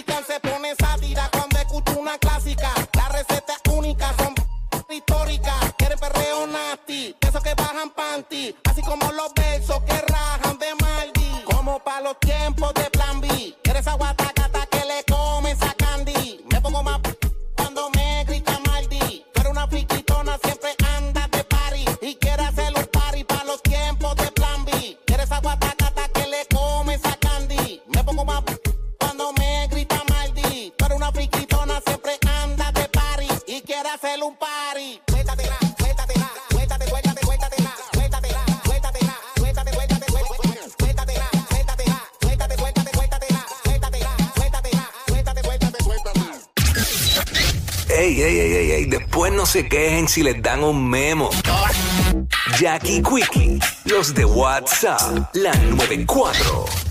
Un 34.22 34.34
party. 34.36 35.00
Ey, 47.90 48.22
ey, 48.22 48.38
ey, 48.38 48.54
ey, 48.54 48.70
ey, 48.72 48.84
después 48.86 49.32
no 49.32 49.44
se 49.44 49.68
quejen 49.68 50.08
si 50.08 50.22
les 50.22 50.40
dan 50.42 50.62
un 50.62 50.88
memo. 50.88 51.30
Jackie 52.58 53.02
Quickie, 53.02 53.58
los 53.84 54.14
de 54.14 54.24
WhatsApp, 54.24 55.34
la 55.34 55.52
94. 55.52 56.87